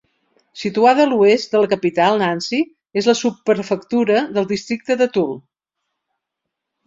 Situada 0.59 1.03
a 1.07 1.09
l'oest 1.09 1.51
de 1.55 1.59
la 1.65 1.69
capital 1.73 2.17
Nancy, 2.21 2.61
és 3.01 3.09
la 3.11 3.15
subprefectura 3.19 4.23
del 4.39 4.49
districte 4.53 4.97
de 5.03 5.09
Toul. 5.19 5.35